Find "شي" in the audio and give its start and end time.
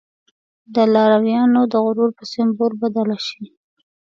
3.27-3.45